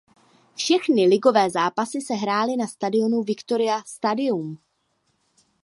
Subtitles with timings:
[0.55, 4.57] Všechny ligové zápasy se hrály na stadionu Victoria Stadium.